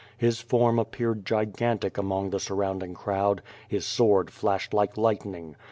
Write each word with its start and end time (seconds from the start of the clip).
Tlis 0.19 0.41
form 0.41 0.79
appeared 0.79 1.27
gigantic 1.27 1.95
among 1.95 2.31
the 2.31 2.39
surrounding 2.39 2.95
crowd; 2.95 3.43
his 3.69 3.85
sword 3.85 4.31
flashed 4.31 4.73
like 4.73 4.97
light 4.97 5.25
ning. 5.25 5.55